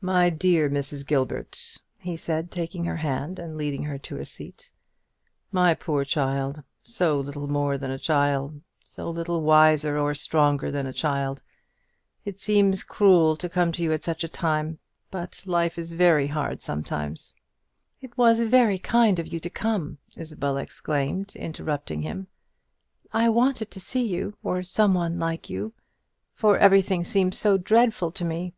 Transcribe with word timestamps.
"My 0.00 0.28
dear 0.28 0.68
Mrs. 0.68 1.06
Gilbert," 1.06 1.78
he 1.98 2.16
said, 2.16 2.50
taking 2.50 2.84
her 2.86 2.96
hand, 2.96 3.38
and 3.38 3.56
leading 3.56 3.84
her 3.84 3.96
to 3.98 4.18
a 4.18 4.24
seat; 4.24 4.72
"my 5.52 5.72
poor 5.72 6.04
child, 6.04 6.64
so 6.82 7.20
little 7.20 7.46
more 7.46 7.78
than 7.78 7.92
a 7.92 7.96
child, 7.96 8.60
so 8.82 9.08
little 9.08 9.40
wiser 9.42 9.96
or 10.00 10.14
stronger 10.16 10.72
than 10.72 10.84
a 10.84 10.92
child, 10.92 11.42
it 12.24 12.40
seems 12.40 12.82
cruel 12.82 13.36
to 13.36 13.48
come 13.48 13.70
to 13.70 13.84
you 13.84 13.92
at 13.92 14.02
such 14.02 14.24
a 14.24 14.28
time; 14.28 14.80
but 15.12 15.44
life 15.46 15.78
is 15.78 15.92
very 15.92 16.26
hard 16.26 16.60
sometimes" 16.60 17.32
"It 18.02 18.18
was 18.18 18.40
very 18.40 18.80
kind 18.80 19.20
of 19.20 19.32
you 19.32 19.38
to 19.38 19.48
come," 19.48 19.98
Isabel 20.16 20.56
exclaimed, 20.56 21.36
interrupting 21.36 22.02
him. 22.02 22.26
"I 23.12 23.28
wanted 23.28 23.70
to 23.70 23.78
see 23.78 24.08
you, 24.08 24.34
or 24.42 24.64
some 24.64 24.92
one 24.94 25.16
like 25.16 25.48
you; 25.48 25.72
for 26.34 26.58
everything 26.58 27.04
seems 27.04 27.38
so 27.38 27.56
dreadful 27.56 28.10
to 28.10 28.24
me. 28.24 28.52